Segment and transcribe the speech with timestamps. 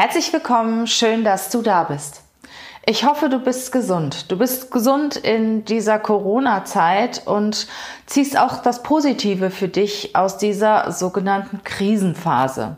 [0.00, 2.22] Herzlich willkommen, schön, dass du da bist.
[2.86, 4.30] Ich hoffe, du bist gesund.
[4.30, 7.66] Du bist gesund in dieser Corona-Zeit und
[8.06, 12.76] ziehst auch das Positive für dich aus dieser sogenannten Krisenphase.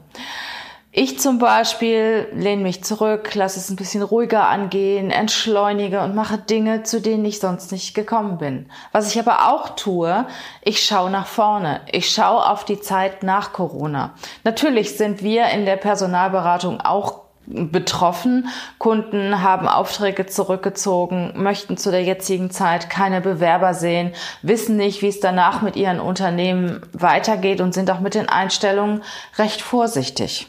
[0.93, 6.37] Ich zum Beispiel lehne mich zurück, lasse es ein bisschen ruhiger angehen, entschleunige und mache
[6.37, 8.69] Dinge, zu denen ich sonst nicht gekommen bin.
[8.91, 10.27] Was ich aber auch tue,
[10.63, 11.81] ich schaue nach vorne.
[11.93, 14.15] Ich schaue auf die Zeit nach Corona.
[14.43, 18.49] Natürlich sind wir in der Personalberatung auch betroffen.
[18.79, 24.13] Kunden haben Aufträge zurückgezogen, möchten zu der jetzigen Zeit keine Bewerber sehen,
[24.43, 29.05] wissen nicht, wie es danach mit ihren Unternehmen weitergeht und sind auch mit den Einstellungen
[29.39, 30.49] recht vorsichtig.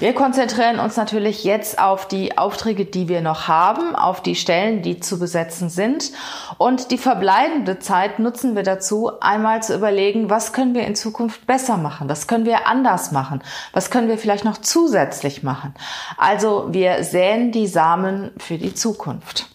[0.00, 4.82] Wir konzentrieren uns natürlich jetzt auf die Aufträge, die wir noch haben, auf die Stellen,
[4.82, 6.10] die zu besetzen sind.
[6.58, 11.46] Und die verbleibende Zeit nutzen wir dazu, einmal zu überlegen, was können wir in Zukunft
[11.46, 12.08] besser machen?
[12.08, 13.40] Was können wir anders machen?
[13.72, 15.74] Was können wir vielleicht noch zusätzlich machen?
[16.18, 19.46] Also wir säen die Samen für die Zukunft.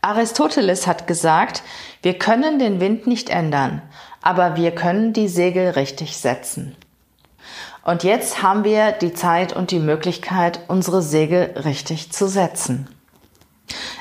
[0.00, 1.62] Aristoteles hat gesagt,
[2.02, 3.82] wir können den Wind nicht ändern,
[4.22, 6.76] aber wir können die Segel richtig setzen.
[7.84, 12.88] Und jetzt haben wir die Zeit und die Möglichkeit, unsere Segel richtig zu setzen.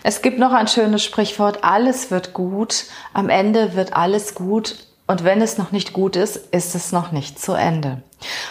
[0.03, 5.23] Es gibt noch ein schönes Sprichwort, alles wird gut, am Ende wird alles gut und
[5.23, 8.02] wenn es noch nicht gut ist, ist es noch nicht zu Ende.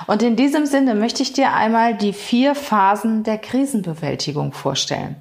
[0.06, 5.16] Und in diesem Sinne möchte ich dir einmal die vier Phasen der Krisenbewältigung vorstellen.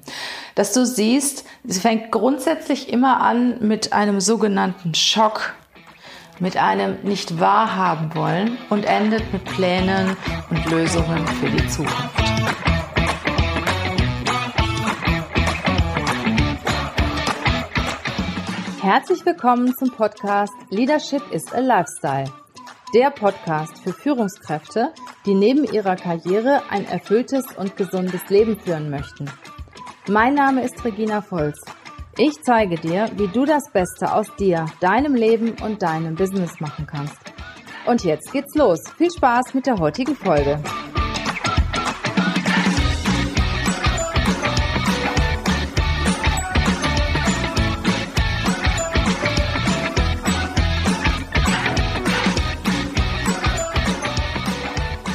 [0.54, 5.54] Dass du siehst, es fängt grundsätzlich immer an mit einem sogenannten Schock,
[6.40, 10.16] mit einem nicht wahrhaben wollen und endet mit Plänen
[10.50, 12.22] und Lösungen für die Zukunft.
[18.80, 22.24] Herzlich willkommen zum Podcast Leadership is a Lifestyle.
[22.94, 24.92] Der Podcast für Führungskräfte,
[25.24, 29.30] die neben ihrer Karriere ein erfülltes und gesundes Leben führen möchten.
[30.08, 31.60] Mein Name ist Regina Volz
[32.18, 36.86] ich zeige dir, wie du das Beste aus dir, deinem Leben und deinem Business machen
[36.86, 37.16] kannst.
[37.86, 38.80] Und jetzt geht's los.
[38.98, 40.62] Viel Spaß mit der heutigen Folge.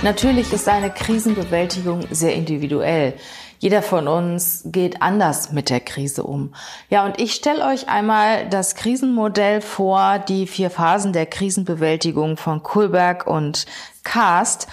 [0.04, 3.16] Natürlich ist eine Krisenbewältigung sehr individuell.
[3.60, 6.54] Jeder von uns geht anders mit der Krise um.
[6.90, 12.62] Ja, und ich stelle euch einmal das Krisenmodell vor, die vier Phasen der Krisenbewältigung von
[12.62, 13.66] Kohlberg und
[14.04, 14.68] Cast,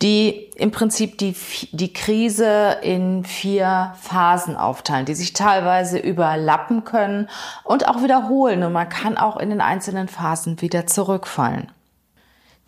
[0.00, 1.34] die im Prinzip die,
[1.72, 7.28] die Krise in vier Phasen aufteilen, die sich teilweise überlappen können
[7.64, 8.62] und auch wiederholen.
[8.62, 11.70] Und man kann auch in den einzelnen Phasen wieder zurückfallen.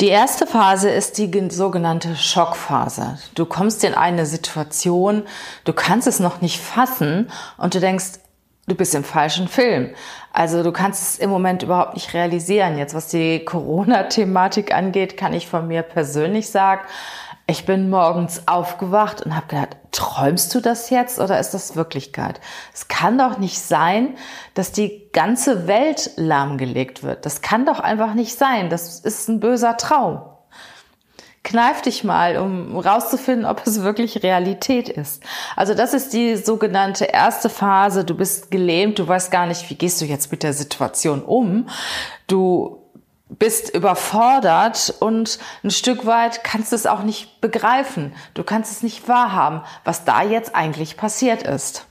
[0.00, 3.18] Die erste Phase ist die sogenannte Schockphase.
[3.34, 5.24] Du kommst in eine Situation,
[5.64, 8.12] du kannst es noch nicht fassen und du denkst,
[8.66, 9.90] du bist im falschen Film.
[10.32, 12.78] Also du kannst es im Moment überhaupt nicht realisieren.
[12.78, 16.80] Jetzt was die Corona-Thematik angeht, kann ich von mir persönlich sagen,
[17.50, 22.40] ich bin morgens aufgewacht und habe gedacht, träumst du das jetzt oder ist das Wirklichkeit?
[22.72, 24.16] Es kann doch nicht sein,
[24.54, 27.26] dass die ganze Welt lahmgelegt wird.
[27.26, 28.70] Das kann doch einfach nicht sein.
[28.70, 30.22] Das ist ein böser Traum.
[31.42, 35.22] Kneif dich mal, um rauszufinden, ob es wirklich Realität ist.
[35.56, 38.04] Also das ist die sogenannte erste Phase.
[38.04, 41.68] Du bist gelähmt, du weißt gar nicht, wie gehst du jetzt mit der Situation um.
[42.26, 42.79] Du
[43.30, 48.14] bist überfordert und ein Stück weit kannst du es auch nicht begreifen.
[48.34, 51.86] Du kannst es nicht wahrhaben, was da jetzt eigentlich passiert ist.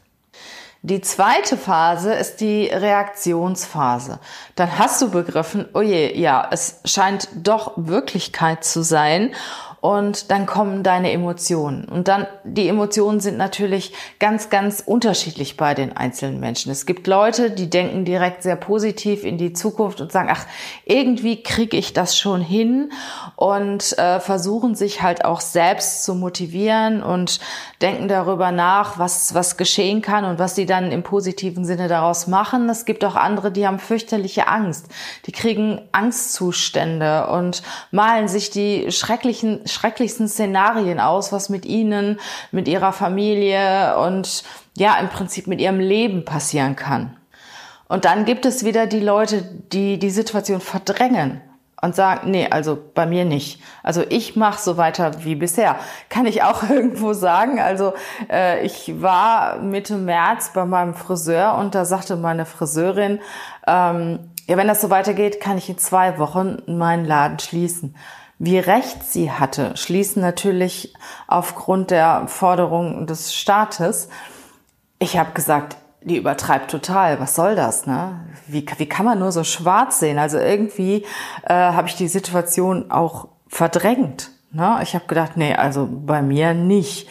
[0.82, 4.20] Die zweite Phase ist die Reaktionsphase.
[4.56, 9.36] Dann hast du begriffen, oh je, ja, es scheint doch Wirklichkeit zu sein
[9.82, 11.86] und dann kommen deine Emotionen.
[11.86, 16.72] Und dann, die Emotionen sind natürlich ganz, ganz unterschiedlich bei den einzelnen Menschen.
[16.72, 20.46] Es gibt Leute, die denken direkt sehr positiv in die Zukunft und sagen, ach,
[20.86, 22.92] irgendwie kriege ich das schon hin
[23.38, 27.40] und äh, versuchen sich halt auch selbst zu motivieren und
[27.82, 32.28] denken darüber nach, was, was geschehen kann und was sie dann im positiven Sinne daraus
[32.28, 32.68] machen.
[32.68, 34.88] Es gibt auch andere, die haben fürchterliche Angst.
[35.26, 42.20] Die kriegen Angstzustände und malen sich die schrecklichen schrecklichsten Szenarien aus, was mit ihnen,
[42.52, 44.44] mit ihrer Familie und
[44.76, 47.16] ja, im Prinzip mit ihrem Leben passieren kann.
[47.88, 51.42] Und dann gibt es wieder die Leute, die die Situation verdrängen
[51.82, 53.62] und sagen, nee, also bei mir nicht.
[53.84, 55.78] Also ich mache so weiter wie bisher.
[56.10, 57.60] Kann ich auch irgendwo sagen.
[57.60, 57.94] Also
[58.30, 63.20] äh, ich war Mitte März bei meinem Friseur und da sagte meine Friseurin,
[63.66, 67.96] ähm, ja, wenn das so weitergeht, kann ich in zwei Wochen meinen Laden schließen.
[68.40, 70.94] Wie recht sie hatte, schließen natürlich
[71.28, 74.08] aufgrund der Forderungen des Staates.
[74.98, 77.20] Ich habe gesagt, die übertreibt total.
[77.20, 77.86] Was soll das?
[77.86, 78.20] Ne?
[78.48, 80.18] Wie, wie kann man nur so schwarz sehen?
[80.18, 81.06] Also irgendwie
[81.44, 84.32] äh, habe ich die Situation auch verdrängt.
[84.52, 84.80] Ne?
[84.84, 87.10] Ich habe gedacht, nee, also bei mir nicht.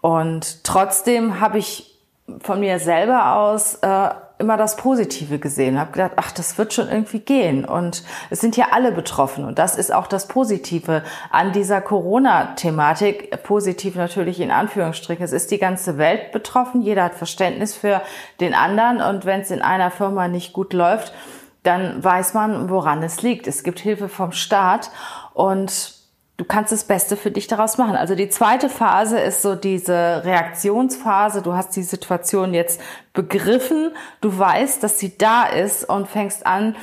[0.00, 2.00] Und trotzdem habe ich
[2.40, 6.88] von mir selber aus äh, immer das Positive gesehen, habe gedacht, ach, das wird schon
[6.88, 7.64] irgendwie gehen.
[7.64, 9.44] Und es sind ja alle betroffen.
[9.44, 13.42] Und das ist auch das Positive an dieser Corona-Thematik.
[13.42, 15.24] Positiv natürlich in Anführungsstrichen.
[15.24, 16.82] Es ist die ganze Welt betroffen.
[16.82, 18.02] Jeder hat Verständnis für
[18.40, 19.00] den anderen.
[19.00, 21.14] Und wenn es in einer Firma nicht gut läuft,
[21.62, 23.46] dann weiß man, woran es liegt.
[23.46, 24.90] Es gibt Hilfe vom Staat.
[25.32, 25.95] Und
[26.36, 27.96] du kannst das Beste für dich daraus machen.
[27.96, 31.42] Also die zweite Phase ist so diese Reaktionsphase.
[31.42, 32.80] Du hast die Situation jetzt
[33.12, 36.76] begriffen, du weißt, dass sie da ist und fängst an,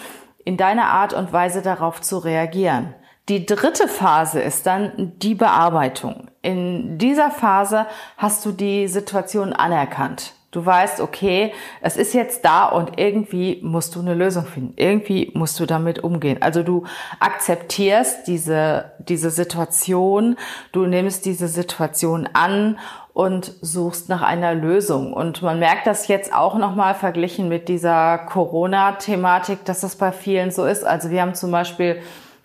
[0.46, 2.94] in deiner Art und Weise darauf zu reagieren.
[3.30, 6.28] Die dritte Phase ist dann die Bearbeitung.
[6.42, 7.86] In dieser Phase
[8.18, 10.34] hast du die Situation anerkannt.
[10.54, 11.52] Du weißt, okay,
[11.82, 14.74] es ist jetzt da und irgendwie musst du eine Lösung finden.
[14.76, 16.38] Irgendwie musst du damit umgehen.
[16.42, 16.84] Also du
[17.20, 20.38] akzeptierst diese, diese Situation,
[20.72, 22.78] du nimmst diese Situation an
[23.14, 25.12] und suchst nach einer Lösung.
[25.12, 30.52] Und man merkt das jetzt auch nochmal verglichen mit dieser Corona-Thematik, dass das bei vielen
[30.52, 30.86] so ist.
[30.86, 32.00] Also wir haben zum Beispiel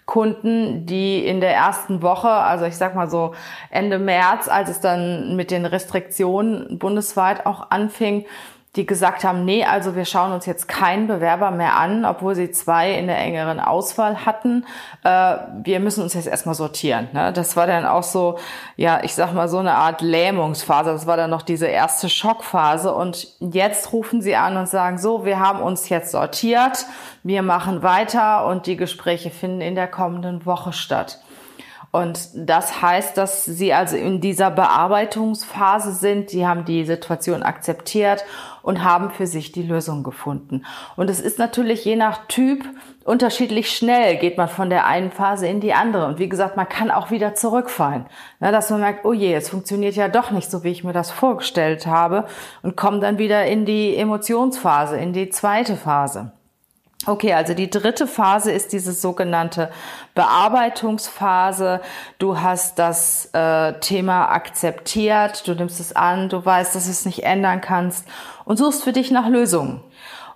[0.09, 3.35] Kunden, die in der ersten Woche, also ich sag mal so
[3.69, 8.25] Ende März, als es dann mit den Restriktionen bundesweit auch anfing,
[8.77, 12.51] die gesagt haben, nee, also wir schauen uns jetzt keinen Bewerber mehr an, obwohl sie
[12.51, 14.67] zwei in der engeren Auswahl hatten.
[15.05, 17.09] Äh, wir müssen uns jetzt erstmal sortieren.
[17.13, 17.33] Ne?
[17.33, 18.39] Das war dann auch so,
[18.77, 20.91] ja, ich sag mal so eine Art Lähmungsphase.
[20.91, 22.95] Das war dann noch diese erste Schockphase.
[22.95, 26.87] Und jetzt rufen sie an und sagen, so, wir haben uns jetzt sortiert,
[27.23, 31.19] wir machen weiter und die Gespräche finden in der kommenden Woche statt.
[31.91, 36.29] Und das heißt, dass sie also in dieser Bearbeitungsphase sind.
[36.29, 38.25] Sie haben die Situation akzeptiert
[38.63, 40.67] und haben für sich die Lösung gefunden.
[40.97, 42.63] Und es ist natürlich je nach Typ
[43.05, 46.07] unterschiedlich schnell geht man von der einen Phase in die andere.
[46.07, 48.05] Und wie gesagt, man kann auch wieder zurückfallen.
[48.39, 51.11] Dass man merkt, oh je, es funktioniert ja doch nicht so, wie ich mir das
[51.11, 52.27] vorgestellt habe
[52.63, 56.33] und kommt dann wieder in die Emotionsphase, in die zweite Phase.
[57.07, 59.71] Okay, also die dritte Phase ist diese sogenannte
[60.15, 61.81] Bearbeitungsphase.
[62.19, 67.07] Du hast das äh, Thema akzeptiert, du nimmst es an, du weißt, dass du es
[67.07, 68.05] nicht ändern kannst
[68.45, 69.81] und suchst für dich nach Lösungen.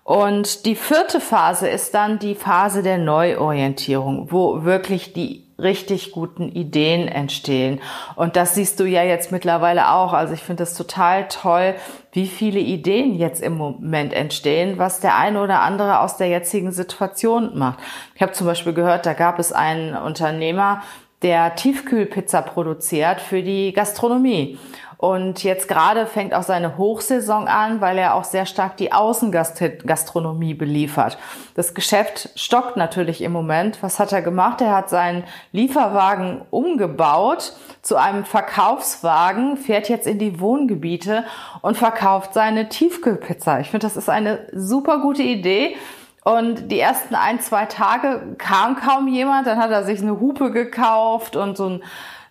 [0.04, 6.48] Und die vierte Phase ist dann die Phase der Neuorientierung, wo wirklich die richtig guten
[6.48, 7.80] Ideen entstehen.
[8.16, 10.12] Und das siehst du ja jetzt mittlerweile auch.
[10.12, 11.74] Also ich finde es total toll,
[12.10, 16.72] wie viele Ideen jetzt im Moment entstehen, was der eine oder andere aus der jetzigen
[16.72, 17.78] Situation macht.
[18.16, 20.82] Ich habe zum Beispiel gehört, da gab es einen Unternehmer,
[21.22, 24.58] der Tiefkühlpizza produziert für die Gastronomie.
[25.02, 30.54] Und jetzt gerade fängt auch seine Hochsaison an, weil er auch sehr stark die Außengastronomie
[30.54, 31.18] beliefert.
[31.56, 33.82] Das Geschäft stockt natürlich im Moment.
[33.82, 34.60] Was hat er gemacht?
[34.60, 37.52] Er hat seinen Lieferwagen umgebaut
[37.82, 41.24] zu einem Verkaufswagen, fährt jetzt in die Wohngebiete
[41.62, 43.58] und verkauft seine Tiefkühlpizza.
[43.58, 45.74] Ich finde, das ist eine super gute Idee.
[46.22, 49.48] Und die ersten ein, zwei Tage kam kaum jemand.
[49.48, 51.82] Dann hat er sich eine Hupe gekauft und so ein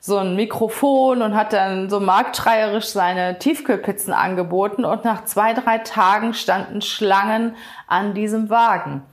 [0.04, 5.78] so ein Mikrofon und hat dann so marktschreierisch seine Tiefkühlpizzen angeboten und nach zwei, drei
[5.78, 7.56] Tagen standen Schlangen
[7.86, 9.04] an diesem Wagen.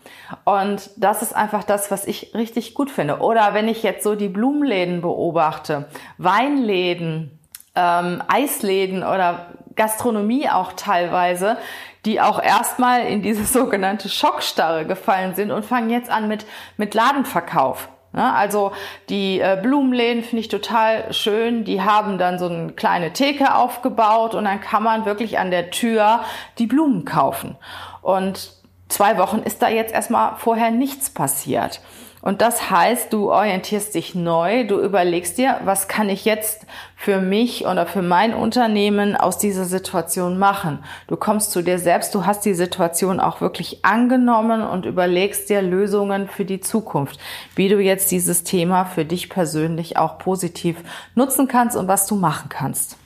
[0.45, 3.19] Und das ist einfach das, was ich richtig gut finde.
[3.19, 7.39] Oder wenn ich jetzt so die Blumenläden beobachte, Weinläden,
[7.75, 11.59] ähm, Eisläden oder Gastronomie auch teilweise,
[12.07, 16.47] die auch erstmal in diese sogenannte Schockstarre gefallen sind und fangen jetzt an mit,
[16.79, 17.91] mit Ladenverkauf.
[18.13, 18.35] Ne?
[18.35, 18.73] Also
[19.09, 21.65] die äh, Blumenläden finde ich total schön.
[21.65, 25.71] Die haben dann so eine kleine Theke aufgebaut und dann kann man wirklich an der
[25.71, 26.21] Tür
[26.59, 27.57] die Blumen kaufen.
[28.03, 28.53] Und
[28.89, 31.81] zwei Wochen ist da jetzt erstmal vorher nichts passiert.
[32.21, 37.21] Und das heißt, du orientierst dich neu, du überlegst dir, was kann ich jetzt für
[37.21, 40.81] mich oder für mein Unternehmen aus dieser Situation machen.
[41.07, 45.63] Du kommst zu dir selbst, du hast die Situation auch wirklich angenommen und überlegst dir
[45.63, 47.21] Lösungen für die Zukunft,
[47.55, 50.77] wie du jetzt dieses Thema für dich persönlich auch positiv
[51.15, 52.97] nutzen kannst und was du machen kannst.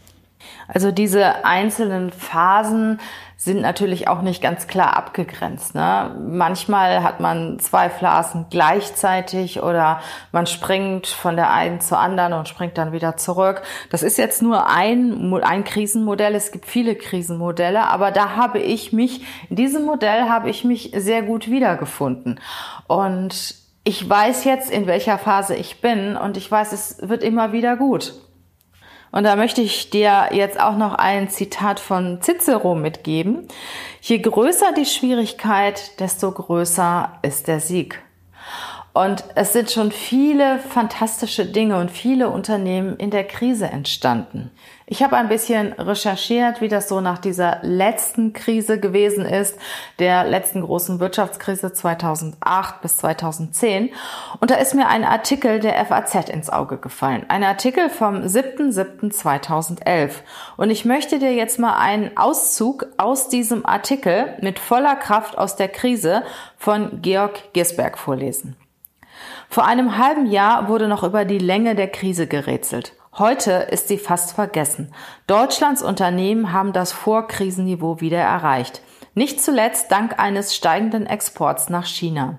[0.69, 2.99] Also diese einzelnen Phasen
[3.45, 5.75] sind natürlich auch nicht ganz klar abgegrenzt.
[5.75, 6.15] Ne?
[6.29, 12.49] Manchmal hat man zwei Phasen gleichzeitig oder man springt von der einen zur anderen und
[12.49, 13.63] springt dann wieder zurück.
[13.91, 16.37] Das ist jetzt nur ein, ein Krisenmodell.
[16.37, 20.93] Es gibt viele Krisenmodelle, aber da habe ich mich, in diesem Modell habe ich mich
[20.95, 22.39] sehr gut wiedergefunden.
[22.87, 27.51] Und ich weiß jetzt, in welcher Phase ich bin und ich weiß, es wird immer
[27.51, 28.15] wieder gut.
[29.13, 33.47] Und da möchte ich dir jetzt auch noch ein Zitat von Cicero mitgeben.
[34.01, 38.03] Je größer die Schwierigkeit, desto größer ist der Sieg.
[38.95, 44.51] Und es sind schon viele fantastische Dinge und viele Unternehmen in der Krise entstanden.
[44.85, 49.59] Ich habe ein bisschen recherchiert, wie das so nach dieser letzten Krise gewesen ist,
[49.99, 53.89] der letzten großen Wirtschaftskrise 2008 bis 2010.
[54.41, 57.25] Und da ist mir ein Artikel der FAZ ins Auge gefallen.
[57.29, 60.11] Ein Artikel vom 7.7.2011.
[60.59, 65.57] Und ich möchte dir jetzt mal einen Auszug aus diesem Artikel mit voller Kraft aus
[65.57, 66.25] der Krise
[66.59, 68.57] von Georg Gisberg vorlesen.
[69.53, 72.95] Vor einem halben Jahr wurde noch über die Länge der Krise gerätselt.
[73.19, 74.95] Heute ist sie fast vergessen.
[75.27, 78.81] Deutschlands Unternehmen haben das Vorkrisenniveau wieder erreicht.
[79.13, 82.39] Nicht zuletzt dank eines steigenden Exports nach China.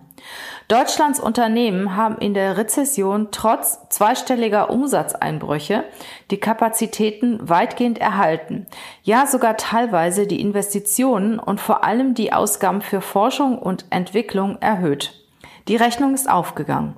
[0.70, 5.84] Deutschlands Unternehmen haben in der Rezession trotz zweistelliger Umsatzeinbrüche
[6.32, 8.66] die Kapazitäten weitgehend erhalten,
[9.04, 15.23] ja sogar teilweise die Investitionen und vor allem die Ausgaben für Forschung und Entwicklung erhöht.
[15.68, 16.96] Die Rechnung ist aufgegangen.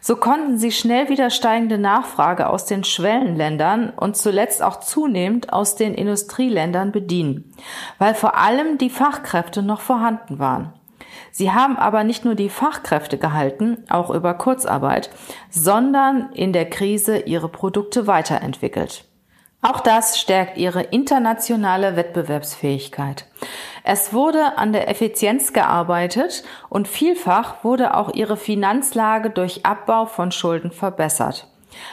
[0.00, 5.76] So konnten sie schnell wieder steigende Nachfrage aus den Schwellenländern und zuletzt auch zunehmend aus
[5.76, 7.52] den Industrieländern bedienen,
[7.98, 10.72] weil vor allem die Fachkräfte noch vorhanden waren.
[11.30, 15.10] Sie haben aber nicht nur die Fachkräfte gehalten, auch über Kurzarbeit,
[15.50, 19.04] sondern in der Krise ihre Produkte weiterentwickelt.
[19.60, 23.26] Auch das stärkt ihre internationale Wettbewerbsfähigkeit.
[23.88, 30.32] Es wurde an der Effizienz gearbeitet und vielfach wurde auch ihre Finanzlage durch Abbau von
[30.32, 31.46] Schulden verbessert.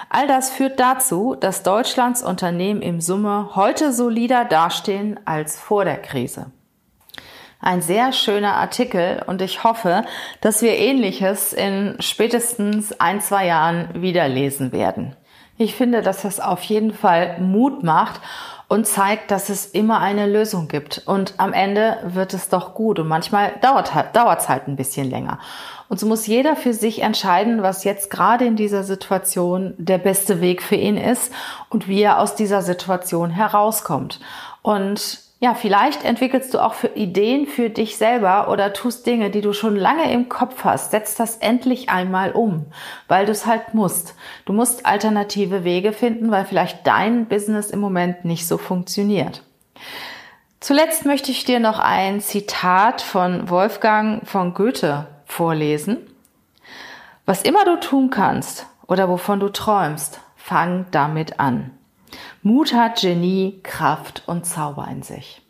[0.10, 5.98] All das führt dazu, dass Deutschlands Unternehmen im Summe heute solider dastehen als vor der
[5.98, 6.48] Krise.
[7.60, 10.04] Ein sehr schöner Artikel und ich hoffe,
[10.42, 15.16] dass wir ähnliches in spätestens ein, zwei Jahren wieder lesen werden.
[15.58, 18.20] Ich finde, dass das auf jeden Fall Mut macht
[18.74, 21.04] und zeigt, dass es immer eine Lösung gibt.
[21.06, 22.98] Und am Ende wird es doch gut.
[22.98, 25.38] Und manchmal dauert halt, es halt ein bisschen länger.
[25.90, 30.42] Und so muss jeder für sich entscheiden, was jetzt gerade in dieser Situation der beste
[30.42, 31.32] Weg für ihn ist
[31.70, 34.20] und wie er aus dieser Situation herauskommt.
[34.64, 39.42] Und ja, vielleicht entwickelst du auch für Ideen für dich selber oder tust Dinge, die
[39.42, 40.92] du schon lange im Kopf hast.
[40.92, 42.68] Setz das endlich einmal um,
[43.10, 44.16] weil du es halt musst.
[44.46, 49.44] Du musst alternative Wege finden, weil vielleicht dein Business im Moment nicht so funktioniert.
[50.62, 55.98] Zuletzt möchte ich dir noch ein Zitat von Wolfgang von Goethe vorlesen.
[57.26, 61.72] Was immer du tun kannst oder wovon du träumst, fang damit an.
[62.42, 65.42] Mut hat Genie, Kraft und Zauber in sich.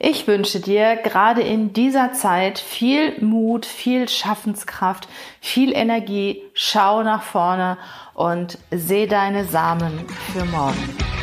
[0.00, 5.08] Ich wünsche dir gerade in dieser Zeit viel Mut, viel Schaffenskraft,
[5.40, 6.42] viel Energie.
[6.54, 7.78] Schau nach vorne
[8.14, 11.17] und seh deine Samen für morgen.